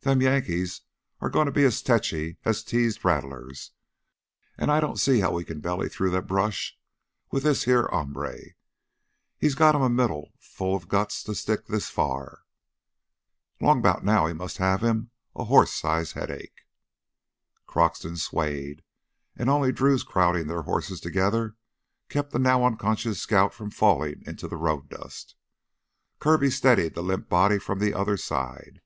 Them 0.00 0.20
Yankees 0.20 0.82
are 1.22 1.30
gonna 1.30 1.50
be 1.50 1.64
as 1.64 1.80
techy 1.80 2.36
as 2.44 2.62
teased 2.62 3.06
rattlers. 3.06 3.70
An' 4.58 4.68
I 4.68 4.80
don't 4.80 5.00
see 5.00 5.14
as 5.14 5.20
how 5.22 5.32
we 5.32 5.46
can 5.46 5.60
belly 5.60 5.88
through 5.88 6.10
the 6.10 6.20
brush 6.20 6.78
with 7.30 7.44
this 7.44 7.64
heah 7.64 7.84
hombre. 7.88 8.36
He's 9.38 9.54
got 9.54 9.74
him 9.74 9.80
a 9.80 9.88
middle 9.88 10.34
full 10.38 10.76
of 10.76 10.88
guts 10.88 11.22
to 11.22 11.34
stick 11.34 11.60
it 11.60 11.66
this 11.68 11.88
far. 11.88 12.40
Long 13.62 13.80
'bout 13.80 14.04
now 14.04 14.26
he 14.26 14.34
must 14.34 14.58
have 14.58 14.82
him 14.82 15.10
a 15.34 15.44
horse 15.44 15.72
size 15.72 16.12
headache...." 16.12 16.66
Croxton 17.66 18.18
swayed 18.18 18.82
and 19.34 19.48
only 19.48 19.72
Drew's 19.72 20.02
crowding 20.02 20.48
their 20.48 20.64
horses 20.64 21.00
together 21.00 21.56
kept 22.10 22.32
the 22.32 22.38
now 22.38 22.62
unconscious 22.66 23.22
scout 23.22 23.54
from 23.54 23.70
falling 23.70 24.22
into 24.26 24.46
the 24.46 24.58
road 24.58 24.90
dust. 24.90 25.34
Kirby 26.18 26.50
steadied 26.50 26.92
the 26.94 27.02
limp 27.02 27.30
body 27.30 27.58
from 27.58 27.78
the 27.78 27.94
other 27.94 28.18
side. 28.18 28.82